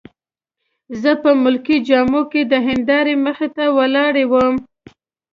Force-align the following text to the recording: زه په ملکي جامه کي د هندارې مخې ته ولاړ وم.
زه 1.01 1.11
په 1.23 1.29
ملکي 1.43 1.77
جامه 1.89 2.21
کي 2.31 2.41
د 2.51 2.53
هندارې 2.67 3.15
مخې 3.25 3.47
ته 3.55 3.65
ولاړ 3.77 4.13
وم. 4.31 4.55